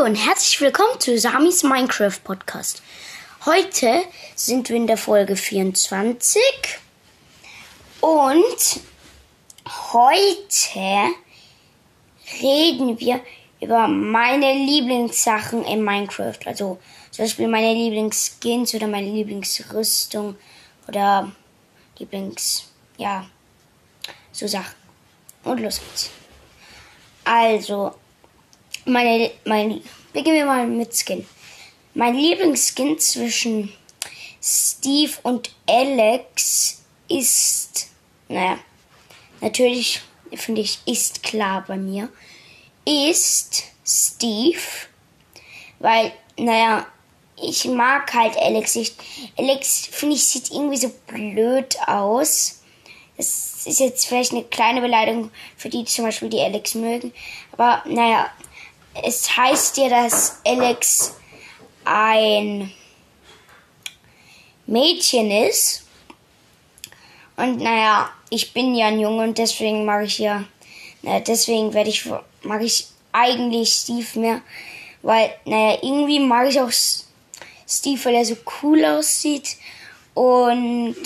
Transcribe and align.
Hallo 0.00 0.08
und 0.08 0.16
herzlich 0.16 0.58
willkommen 0.62 0.98
zu 0.98 1.18
Samis 1.18 1.62
Minecraft 1.62 2.24
Podcast. 2.24 2.82
Heute 3.44 4.02
sind 4.34 4.70
wir 4.70 4.76
in 4.76 4.86
der 4.86 4.96
Folge 4.96 5.36
24 5.36 6.40
und 8.00 8.80
heute 9.92 11.10
reden 12.40 12.98
wir 12.98 13.20
über 13.60 13.88
meine 13.88 14.54
Lieblingssachen 14.54 15.64
in 15.66 15.84
Minecraft. 15.84 16.38
Also 16.46 16.78
zum 17.10 17.24
Beispiel 17.26 17.48
meine 17.48 17.74
Lieblingsskins 17.74 18.74
oder 18.74 18.86
meine 18.86 19.10
Lieblingsrüstung 19.10 20.34
oder 20.88 21.30
Lieblings, 21.98 22.70
ja, 22.96 23.26
so 24.32 24.46
Sachen. 24.46 24.76
Und 25.44 25.60
los 25.60 25.78
geht's. 25.78 26.10
Also, 27.24 27.94
meine, 28.86 29.30
mein, 29.44 29.82
beginnen 30.12 30.36
wir 30.36 30.46
mal 30.46 30.66
mit 30.66 30.94
Skin. 30.94 31.26
Mein 31.94 32.14
Lieblingsskin 32.14 32.98
zwischen 32.98 33.72
Steve 34.42 35.12
und 35.22 35.50
Alex 35.66 36.82
ist, 37.08 37.88
naja, 38.28 38.58
natürlich 39.40 40.00
finde 40.34 40.60
ich, 40.62 40.78
ist 40.86 41.22
klar 41.22 41.64
bei 41.66 41.76
mir, 41.76 42.08
ist 42.84 43.64
Steve, 43.84 44.60
weil, 45.78 46.12
naja, 46.38 46.86
ich 47.42 47.64
mag 47.64 48.12
halt 48.12 48.36
Alex 48.36 48.74
nicht. 48.74 48.94
Alex, 49.36 49.86
finde 49.90 50.16
ich, 50.16 50.24
sieht 50.24 50.50
irgendwie 50.50 50.76
so 50.76 50.90
blöd 51.06 51.76
aus. 51.86 52.60
Das 53.16 53.66
ist 53.66 53.80
jetzt 53.80 54.06
vielleicht 54.06 54.32
eine 54.32 54.44
kleine 54.44 54.80
Beleidigung 54.80 55.30
für 55.56 55.68
die, 55.68 55.84
zum 55.84 56.04
Beispiel 56.04 56.28
die 56.28 56.40
Alex 56.40 56.74
mögen. 56.74 57.12
Aber 57.52 57.82
naja, 57.86 58.30
es 58.94 59.36
heißt 59.36 59.76
ja, 59.78 59.88
dass 59.88 60.40
Alex 60.44 61.14
ein 61.84 62.72
Mädchen 64.66 65.30
ist. 65.30 65.84
Und 67.36 67.58
naja, 67.60 68.10
ich 68.28 68.52
bin 68.52 68.74
ja 68.74 68.88
ein 68.88 69.00
Junge 69.00 69.24
und 69.24 69.38
deswegen 69.38 69.84
mag 69.84 70.04
ich 70.04 70.18
ja, 70.18 70.44
naja, 71.02 71.20
deswegen 71.20 71.72
werde 71.72 71.90
ich, 71.90 72.04
mag 72.42 72.62
ich 72.62 72.86
eigentlich 73.12 73.72
Steve 73.72 74.18
mehr, 74.18 74.42
weil, 75.02 75.34
naja, 75.44 75.78
irgendwie 75.82 76.20
mag 76.20 76.48
ich 76.48 76.60
auch 76.60 76.70
Steve, 77.66 78.04
weil 78.04 78.14
er 78.14 78.24
so 78.24 78.36
cool 78.62 78.84
aussieht 78.84 79.56
und 80.14 80.96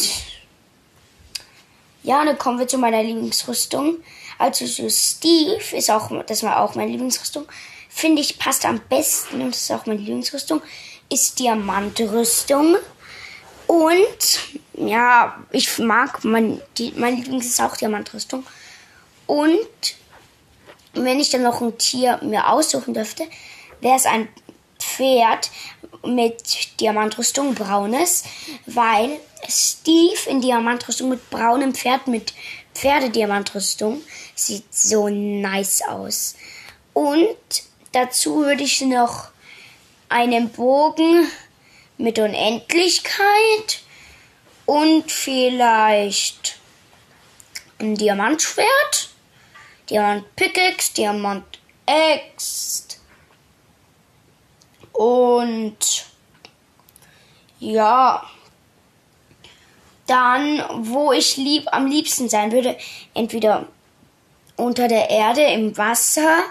ja, 2.02 2.24
dann 2.24 2.36
kommen 2.36 2.58
wir 2.58 2.69
zu 2.69 2.78
meiner 2.78 3.02
Lieblingsrüstung. 3.02 3.96
Also 4.38 4.66
so 4.66 4.88
Steve 4.88 5.77
ist 5.77 5.90
auch, 5.90 6.10
das 6.27 6.42
war 6.42 6.60
auch 6.60 6.74
meine 6.74 6.90
Lieblingsrüstung 6.90 7.46
finde 7.94 8.20
ich, 8.20 8.38
passt 8.38 8.66
am 8.66 8.80
besten, 8.80 9.41
und 9.41 9.54
das 9.54 9.62
ist 9.62 9.70
auch 9.70 9.86
meine 9.86 10.00
Lieblingsrüstung, 10.00 10.60
ist 11.08 11.38
Diamantrüstung. 11.38 12.76
Und 13.68 14.38
ja, 14.74 15.38
ich 15.52 15.78
mag, 15.78 16.24
mein, 16.24 16.60
die, 16.76 16.92
mein 16.96 17.16
Lieblings 17.16 17.46
ist 17.46 17.60
auch 17.60 17.76
Diamantrüstung. 17.76 18.44
Und 19.26 19.96
wenn 20.92 21.20
ich 21.20 21.30
dann 21.30 21.42
noch 21.42 21.60
ein 21.60 21.78
Tier 21.78 22.19
mir 22.22 22.48
aussuchen 22.48 22.94
dürfte, 22.94 23.24
wäre 23.80 23.96
es 23.96 24.06
ein 24.06 24.28
Pferd 24.97 25.50
mit 26.05 26.81
Diamantrüstung, 26.81 27.55
braunes, 27.55 28.25
weil 28.67 29.20
Steve 29.48 30.19
in 30.28 30.41
Diamantrüstung 30.41 31.09
mit 31.09 31.31
braunem 31.31 31.75
Pferd 31.75 32.06
mit 32.06 32.34
Pferdediamantrüstung 32.75 34.03
sieht 34.34 34.75
so 34.75 35.09
nice 35.09 35.83
aus. 35.89 36.34
Und 36.92 37.37
Dazu 37.95 38.39
würde 38.39 38.65
ich 38.65 38.81
noch 38.81 39.28
einen 40.09 40.50
Bogen 40.50 41.31
mit 41.97 42.19
Unendlichkeit 42.19 43.22
und 44.66 45.12
vielleicht 45.12 46.59
ein 47.78 47.94
Diamantschwert, 47.94 49.10
Diamant 49.88 50.25
Pickaxe, 50.34 50.93
Diamant 50.94 51.44
Axt 51.87 52.84
und 54.94 55.77
ja, 57.59 58.22
dann, 60.06 60.62
wo 60.78 61.12
ich 61.12 61.37
lieb, 61.37 61.66
am 61.72 61.87
liebsten 61.87 62.28
sein 62.28 62.53
würde, 62.53 62.77
entweder 63.12 63.66
unter 64.56 64.87
der 64.87 65.10
Erde 65.10 65.43
im 65.43 65.77
Wasser 65.77 66.44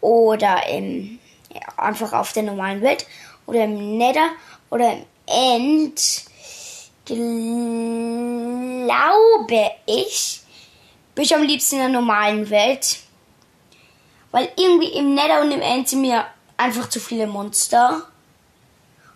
oder 0.00 0.68
im, 0.68 1.18
ja, 1.52 1.60
einfach 1.78 2.12
auf 2.12 2.32
der 2.32 2.44
normalen 2.44 2.80
Welt 2.80 3.06
oder 3.46 3.64
im 3.64 3.98
Nether 3.98 4.28
oder 4.70 4.92
im 4.92 5.04
End, 5.26 6.24
glaube 7.06 7.60
ich, 9.86 10.40
bin 11.14 11.24
ich 11.24 11.34
am 11.34 11.42
liebsten 11.42 11.76
in 11.76 11.80
der 11.82 11.90
normalen 11.90 12.48
Welt. 12.50 13.00
Weil 14.30 14.48
irgendwie 14.56 14.92
im 14.92 15.14
Nether 15.14 15.42
und 15.42 15.50
im 15.50 15.60
End 15.60 15.88
sind 15.88 16.02
mir 16.02 16.24
einfach 16.62 16.88
zu 16.88 17.00
viele 17.00 17.26
Monster. 17.26 18.08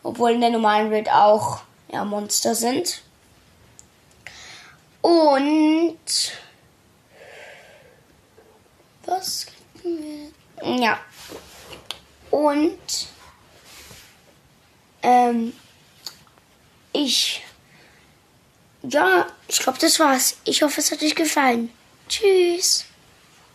Obwohl 0.03 0.33
in 0.33 0.41
der 0.41 0.51
normalen 0.51 0.91
Welt 0.91 1.09
auch 1.11 1.63
ja, 1.91 2.05
Monster 2.05 2.55
sind. 2.55 3.03
Und 5.01 5.99
was 9.05 9.47
ja. 10.63 10.99
Und 12.31 12.79
ähm, 15.03 15.53
ich 16.93 17.43
ja, 18.83 19.27
ich 19.49 19.59
glaube, 19.61 19.79
das 19.79 19.99
war's. 19.99 20.37
Ich 20.45 20.63
hoffe, 20.63 20.81
es 20.81 20.93
hat 20.93 21.03
euch 21.03 21.15
gefallen. 21.15 21.73
Tschüss. 22.09 22.85